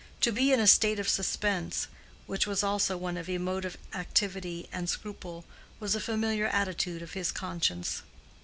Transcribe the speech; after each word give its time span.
To 0.21 0.31
be 0.31 0.51
in 0.51 0.59
a 0.59 0.65
state 0.65 0.99
of 0.99 1.07
suspense, 1.07 1.85
which 2.25 2.47
was 2.47 2.63
also 2.63 2.97
one 2.97 3.17
of 3.17 3.29
emotive 3.29 3.77
activity 3.93 4.67
and 4.73 4.89
scruple, 4.89 5.45
was 5.79 5.93
a 5.93 5.99
familiar 6.01 6.47
attitude 6.47 7.03
of 7.03 7.13
his 7.13 7.31
conscience. 7.31 8.01